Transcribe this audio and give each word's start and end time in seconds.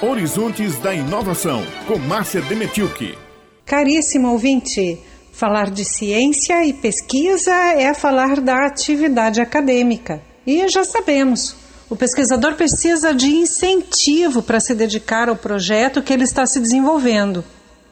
Horizontes 0.00 0.78
da 0.78 0.94
Inovação, 0.94 1.60
com 1.88 1.98
Márcia 1.98 2.40
Demetilke. 2.40 3.18
Caríssimo 3.66 4.30
ouvinte, 4.30 4.96
falar 5.32 5.70
de 5.70 5.84
ciência 5.84 6.64
e 6.64 6.72
pesquisa 6.72 7.52
é 7.52 7.92
falar 7.92 8.40
da 8.40 8.64
atividade 8.64 9.40
acadêmica. 9.40 10.22
E 10.46 10.68
já 10.68 10.84
sabemos, 10.84 11.56
o 11.90 11.96
pesquisador 11.96 12.54
precisa 12.54 13.12
de 13.12 13.26
incentivo 13.26 14.40
para 14.40 14.60
se 14.60 14.72
dedicar 14.72 15.28
ao 15.28 15.34
projeto 15.34 16.00
que 16.00 16.12
ele 16.12 16.22
está 16.22 16.46
se 16.46 16.60
desenvolvendo. 16.60 17.44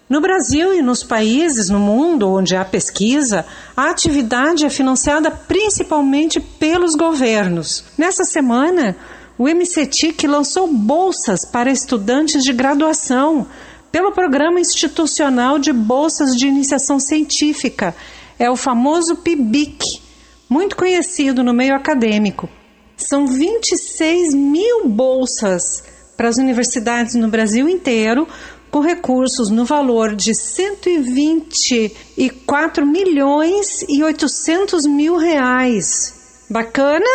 No 0.09 0.21
Brasil 0.21 0.73
e 0.73 0.83
nos 0.83 1.03
países 1.03 1.69
no 1.69 1.81
mundo 1.81 2.31
onde 2.31 2.55
há 2.55 2.65
pesquisa, 2.65 3.45
a 3.77 3.91
atividade 3.91 4.65
é 4.65 4.71
financiada 4.71 5.33
principalmente 5.33 6.39
pelos 6.39 6.95
governos. 6.95 7.83
Nessa 7.99 8.25
semana, 8.25 8.95
o 9.39 9.45
MCTIC 9.45 10.27
lançou 10.27 10.67
bolsas 10.67 11.45
para 11.45 11.71
estudantes 11.71 12.43
de 12.43 12.53
graduação 12.53 13.47
pelo 13.93 14.11
Programa 14.13 14.61
Institucional 14.61 15.59
de 15.59 15.73
Bolsas 15.73 16.37
de 16.37 16.47
Iniciação 16.47 17.01
Científica, 17.01 17.95
é 18.39 18.51
o 18.51 18.57
famoso 18.57 19.17
PIBIC, 19.17 20.03
muito 20.49 20.77
conhecido 20.77 21.43
no 21.43 21.55
meio 21.55 21.75
acadêmico. 21.75 22.49
São 22.97 23.27
26 23.27 24.33
mil 24.35 24.89
bolsas 24.89 25.83
para 26.17 26.29
as 26.29 26.39
universidades 26.39 27.15
no 27.15 27.29
Brasil 27.29 27.69
inteiro, 27.69 28.27
com 28.71 28.81
recursos 28.81 29.51
no 29.51 29.65
valor 29.65 30.15
de 30.15 30.33
124 30.35 32.87
milhões 32.87 33.83
e 33.89 34.03
800 34.03 34.87
mil 34.87 35.17
reais. 35.17 36.45
Bacana? 36.51 37.07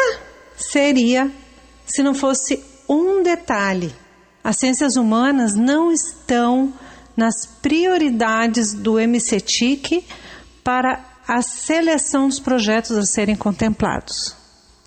Seria 0.56 1.32
se 1.92 2.02
não 2.02 2.14
fosse 2.14 2.64
um 2.88 3.22
detalhe. 3.24 3.94
As 4.44 4.58
ciências 4.58 4.96
humanas 4.96 5.56
não 5.56 5.92
estão 5.92 6.74
nas 7.16 7.46
prioridades 7.46 8.74
do 8.74 8.94
MCTIC 8.94 10.04
para 10.64 11.04
a 11.28 11.42
seleção 11.42 12.28
dos 12.28 12.40
projetos 12.40 12.98
a 12.98 13.06
serem 13.06 13.36
contemplados. 13.36 14.36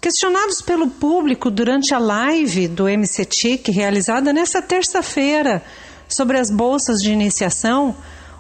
Questionados 0.01 0.61
pelo 0.61 0.89
público 0.89 1.51
durante 1.51 1.95
a 1.95 1.99
live 1.99 2.69
do 2.69 2.85
MCTIC, 2.85 3.71
realizada 3.71 4.33
nesta 4.33 4.61
terça-feira, 4.61 5.63
sobre 6.09 6.39
as 6.39 6.51
bolsas 6.51 7.01
de 7.01 7.11
iniciação, 7.11 7.97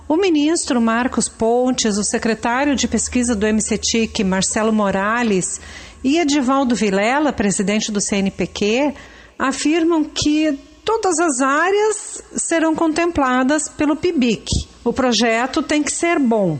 o 0.06 0.16
ministro 0.16 0.80
Marcos 0.80 1.28
Pontes, 1.28 1.96
o 1.96 2.04
secretário 2.04 2.76
de 2.76 2.86
pesquisa 2.86 3.34
do 3.34 3.46
MCTIC, 3.46 4.22
Marcelo 4.22 4.72
Morales, 4.72 5.60
e 6.04 6.18
Edivaldo 6.18 6.76
Vilela, 6.76 7.32
presidente 7.32 7.90
do 7.90 8.00
CNPq, 8.00 8.92
afirmam 9.38 10.04
que 10.04 10.56
todas 10.84 11.18
as 11.18 11.40
áreas 11.40 12.22
serão 12.36 12.74
contempladas 12.74 13.70
pelo 13.70 13.96
PIBIC. 13.96 14.68
O 14.84 14.92
projeto 14.92 15.62
tem 15.62 15.82
que 15.82 15.90
ser 15.90 16.18
bom. 16.18 16.58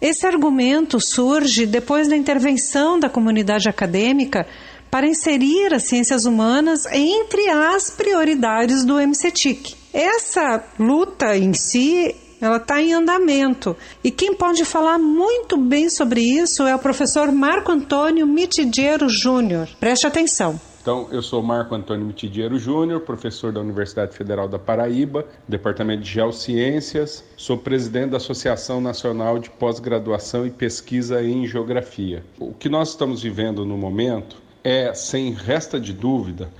Esse 0.00 0.26
argumento 0.26 1.00
surge 1.00 1.66
depois 1.66 2.08
da 2.08 2.16
intervenção 2.16 3.00
da 3.00 3.08
comunidade 3.08 3.68
acadêmica 3.68 4.46
para 4.90 5.08
inserir 5.08 5.74
as 5.74 5.84
ciências 5.84 6.24
humanas 6.24 6.86
entre 6.86 7.48
as 7.48 7.90
prioridades 7.90 8.84
do 8.84 8.94
MCTIC. 8.94 9.74
Essa 9.92 10.62
luta 10.78 11.36
em 11.36 11.52
si 11.52 12.14
ela 12.44 12.58
está 12.58 12.80
em 12.82 12.92
andamento. 12.92 13.74
E 14.02 14.10
quem 14.10 14.34
pode 14.34 14.64
falar 14.66 14.98
muito 14.98 15.56
bem 15.56 15.88
sobre 15.88 16.20
isso 16.20 16.64
é 16.64 16.74
o 16.74 16.78
professor 16.78 17.32
Marco 17.32 17.72
Antônio 17.72 18.26
Mitidiero 18.26 19.08
Júnior. 19.08 19.66
Preste 19.80 20.06
atenção. 20.06 20.60
Então, 20.82 21.08
eu 21.10 21.22
sou 21.22 21.42
Marco 21.42 21.74
Antônio 21.74 22.04
Mitidiero 22.04 22.58
Júnior, 22.58 23.00
professor 23.00 23.50
da 23.50 23.60
Universidade 23.60 24.14
Federal 24.14 24.46
da 24.46 24.58
Paraíba, 24.58 25.24
Departamento 25.48 26.02
de 26.02 26.10
Geociências, 26.10 27.24
sou 27.38 27.56
presidente 27.56 28.10
da 28.10 28.18
Associação 28.18 28.82
Nacional 28.82 29.38
de 29.38 29.48
Pós-Graduação 29.48 30.46
e 30.46 30.50
Pesquisa 30.50 31.22
em 31.22 31.46
Geografia. 31.46 32.22
O 32.38 32.52
que 32.52 32.68
nós 32.68 32.90
estamos 32.90 33.22
vivendo 33.22 33.64
no 33.64 33.78
momento 33.78 34.36
é, 34.62 34.92
sem 34.92 35.32
resta 35.32 35.80
de 35.80 35.94
dúvida, 35.94 36.50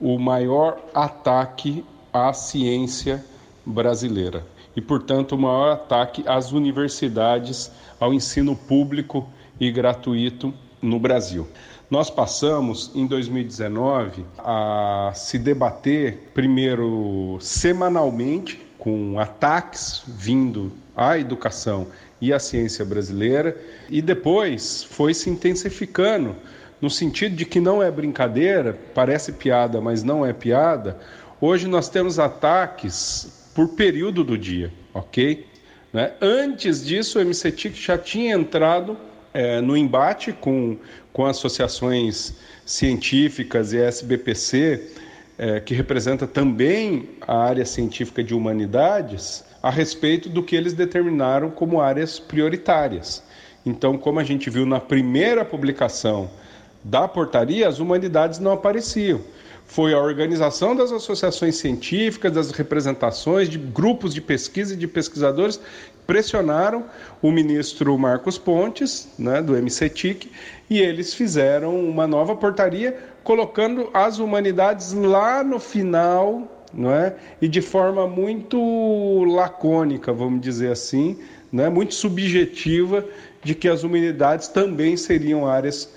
o 0.00 0.18
maior 0.18 0.80
ataque 0.94 1.84
à 2.10 2.32
ciência 2.32 3.22
brasileira 3.66 4.53
e, 4.76 4.80
portanto, 4.80 5.32
o 5.32 5.38
maior 5.38 5.72
ataque 5.72 6.24
às 6.26 6.52
universidades, 6.52 7.70
ao 8.00 8.12
ensino 8.12 8.56
público 8.56 9.28
e 9.60 9.70
gratuito 9.70 10.52
no 10.82 10.98
Brasil. 10.98 11.46
Nós 11.90 12.10
passamos, 12.10 12.90
em 12.94 13.06
2019, 13.06 14.24
a 14.38 15.12
se 15.14 15.38
debater, 15.38 16.30
primeiro, 16.34 17.38
semanalmente, 17.40 18.60
com 18.78 19.18
ataques 19.18 20.02
vindo 20.06 20.72
à 20.96 21.18
educação 21.18 21.86
e 22.20 22.32
à 22.32 22.38
ciência 22.38 22.84
brasileira, 22.84 23.56
e 23.88 24.02
depois 24.02 24.82
foi 24.82 25.14
se 25.14 25.30
intensificando, 25.30 26.34
no 26.80 26.90
sentido 26.90 27.36
de 27.36 27.44
que 27.44 27.60
não 27.60 27.82
é 27.82 27.90
brincadeira, 27.90 28.78
parece 28.94 29.32
piada, 29.32 29.80
mas 29.80 30.02
não 30.02 30.24
é 30.24 30.32
piada. 30.32 30.98
Hoje 31.40 31.68
nós 31.68 31.88
temos 31.88 32.18
ataques 32.18 33.43
por 33.54 33.68
período 33.68 34.24
do 34.24 34.36
dia, 34.36 34.72
ok? 34.92 35.46
Né? 35.92 36.12
Antes 36.20 36.84
disso, 36.84 37.20
o 37.20 37.24
MCTIC 37.24 37.80
já 37.80 37.96
tinha 37.96 38.34
entrado 38.34 38.96
é, 39.32 39.60
no 39.60 39.76
embate 39.76 40.32
com, 40.32 40.76
com 41.12 41.24
associações 41.24 42.34
científicas 42.66 43.72
e 43.72 43.78
SBPC, 43.78 44.90
é, 45.38 45.60
que 45.60 45.74
representa 45.74 46.26
também 46.26 47.10
a 47.20 47.36
área 47.36 47.64
científica 47.64 48.22
de 48.22 48.34
humanidades, 48.34 49.44
a 49.62 49.70
respeito 49.70 50.28
do 50.28 50.42
que 50.42 50.56
eles 50.56 50.72
determinaram 50.72 51.50
como 51.50 51.80
áreas 51.80 52.18
prioritárias. 52.18 53.22
Então, 53.64 53.96
como 53.96 54.20
a 54.20 54.24
gente 54.24 54.50
viu 54.50 54.66
na 54.66 54.78
primeira 54.78 55.44
publicação 55.44 56.30
da 56.82 57.08
portaria, 57.08 57.66
as 57.66 57.78
humanidades 57.78 58.38
não 58.38 58.52
apareciam 58.52 59.20
foi 59.66 59.92
a 59.94 59.98
organização 59.98 60.76
das 60.76 60.92
associações 60.92 61.56
científicas, 61.56 62.32
das 62.32 62.50
representações 62.50 63.48
de 63.48 63.58
grupos 63.58 64.14
de 64.14 64.20
pesquisa 64.20 64.74
e 64.74 64.76
de 64.76 64.86
pesquisadores 64.86 65.58
pressionaram 66.06 66.84
o 67.22 67.30
ministro 67.30 67.98
Marcos 67.98 68.36
Pontes, 68.36 69.08
né, 69.18 69.40
do 69.40 69.54
MCTIC, 69.54 70.30
e 70.68 70.80
eles 70.80 71.14
fizeram 71.14 71.78
uma 71.78 72.06
nova 72.06 72.36
portaria 72.36 72.96
colocando 73.22 73.88
as 73.94 74.18
humanidades 74.18 74.92
lá 74.92 75.42
no 75.42 75.58
final, 75.58 76.66
não 76.72 76.90
é? 76.90 77.14
E 77.40 77.48
de 77.48 77.62
forma 77.62 78.06
muito 78.06 79.24
lacônica, 79.24 80.12
vamos 80.12 80.42
dizer 80.42 80.72
assim, 80.72 81.18
né, 81.50 81.70
muito 81.70 81.94
subjetiva, 81.94 83.04
de 83.42 83.54
que 83.54 83.68
as 83.68 83.82
humanidades 83.82 84.48
também 84.48 84.96
seriam 84.96 85.46
áreas 85.46 85.88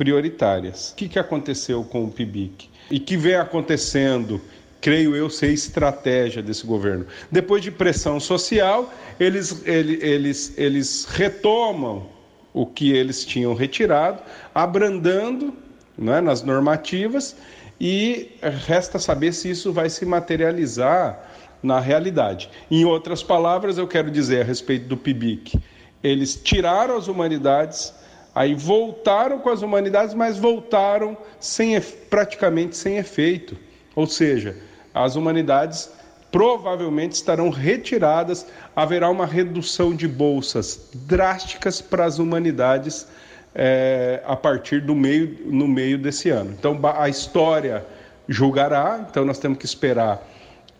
prioritárias. 0.00 0.92
O 0.92 0.94
que, 0.96 1.08
que 1.10 1.18
aconteceu 1.18 1.84
com 1.84 2.04
o 2.04 2.10
PIBIC? 2.10 2.70
e 2.90 2.98
que 2.98 3.16
vem 3.16 3.36
acontecendo, 3.36 4.40
creio 4.80 5.14
eu, 5.14 5.30
ser 5.30 5.52
estratégia 5.52 6.42
desse 6.42 6.66
governo. 6.66 7.06
Depois 7.30 7.62
de 7.62 7.70
pressão 7.70 8.18
social, 8.18 8.92
eles, 9.18 9.62
eles, 9.64 10.02
eles, 10.02 10.58
eles 10.58 11.04
retomam 11.04 12.06
o 12.52 12.66
que 12.66 12.90
eles 12.90 13.24
tinham 13.24 13.54
retirado, 13.54 14.20
abrandando 14.52 15.54
né, 15.96 16.20
nas 16.20 16.42
normativas, 16.42 17.36
e 17.80 18.32
resta 18.66 18.98
saber 18.98 19.32
se 19.32 19.50
isso 19.50 19.72
vai 19.72 19.88
se 19.88 20.04
materializar 20.04 21.30
na 21.62 21.78
realidade. 21.78 22.50
Em 22.70 22.84
outras 22.84 23.22
palavras, 23.22 23.78
eu 23.78 23.86
quero 23.86 24.10
dizer 24.10 24.42
a 24.42 24.44
respeito 24.44 24.86
do 24.86 24.96
PIBIC, 24.96 25.58
eles 26.02 26.34
tiraram 26.42 26.96
as 26.96 27.06
humanidades 27.06 27.94
Aí 28.34 28.54
voltaram 28.54 29.38
com 29.40 29.50
as 29.50 29.62
humanidades, 29.62 30.14
mas 30.14 30.38
voltaram 30.38 31.16
sem, 31.38 31.80
praticamente 31.80 32.76
sem 32.76 32.98
efeito. 32.98 33.56
Ou 33.94 34.06
seja, 34.06 34.56
as 34.94 35.16
humanidades 35.16 35.90
provavelmente 36.30 37.12
estarão 37.12 37.50
retiradas, 37.50 38.46
haverá 38.74 39.10
uma 39.10 39.26
redução 39.26 39.94
de 39.94 40.06
bolsas 40.06 40.88
drásticas 40.94 41.80
para 41.80 42.04
as 42.04 42.18
humanidades 42.18 43.06
é, 43.54 44.22
a 44.24 44.36
partir 44.36 44.80
do 44.80 44.94
meio, 44.94 45.38
no 45.46 45.66
meio 45.66 45.98
desse 45.98 46.30
ano. 46.30 46.54
Então 46.56 46.78
a 46.96 47.08
história 47.08 47.84
julgará, 48.28 49.04
então 49.10 49.24
nós 49.24 49.38
temos 49.38 49.58
que 49.58 49.66
esperar 49.66 50.24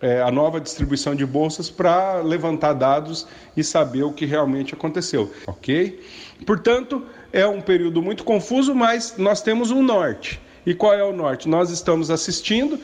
é, 0.00 0.23
a 0.23 0.31
nova 0.31 0.61
distribuição 0.61 1.14
de 1.14 1.26
bolsas 1.26 1.69
para 1.69 2.20
levantar 2.20 2.73
dados 2.73 3.26
e 3.56 3.62
saber 3.62 4.02
o 4.02 4.12
que 4.12 4.25
realmente 4.25 4.75
aconteceu, 4.75 5.31
ok? 5.47 6.00
Portanto, 6.47 7.02
é 7.32 7.47
um 7.47 7.61
período 7.61 8.00
muito 8.00 8.25
confuso, 8.25 8.75
mas 8.75 9.17
nós 9.19 9.43
temos 9.43 9.70
um 9.70 9.82
norte. 9.82 10.41
E 10.64 10.75
qual 10.75 10.94
é 10.94 11.05
o 11.05 11.12
norte? 11.12 11.49
Nós 11.49 11.70
estamos 11.70 12.11
assistindo 12.11 12.79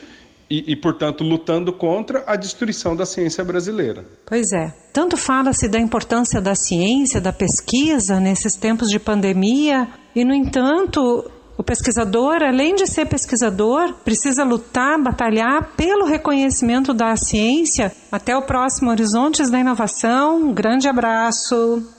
e, 0.49 0.71
e, 0.71 0.75
portanto, 0.75 1.23
lutando 1.23 1.73
contra 1.73 2.23
a 2.25 2.35
destruição 2.35 2.95
da 2.95 3.05
ciência 3.05 3.43
brasileira. 3.43 4.05
Pois 4.25 4.51
é. 4.53 4.73
Tanto 4.93 5.17
fala-se 5.17 5.67
da 5.67 5.79
importância 5.79 6.41
da 6.41 6.55
ciência, 6.55 7.19
da 7.19 7.33
pesquisa 7.33 8.19
nesses 8.19 8.55
tempos 8.55 8.89
de 8.89 8.99
pandemia, 8.99 9.87
e, 10.15 10.23
no 10.23 10.33
entanto, 10.33 11.29
O 11.57 11.63
pesquisador, 11.63 12.43
além 12.43 12.75
de 12.75 12.85
ser 12.85 13.07
pesquisador, 13.07 13.95
precisa 14.05 14.43
lutar, 14.43 15.01
batalhar 15.01 15.71
pelo 15.75 16.05
reconhecimento 16.05 16.93
da 16.93 17.15
ciência. 17.15 17.91
Até 18.11 18.37
o 18.37 18.43
próximo 18.43 18.91
Horizontes 18.91 19.49
da 19.49 19.59
Inovação. 19.59 20.37
Um 20.37 20.53
grande 20.53 20.87
abraço. 20.87 21.96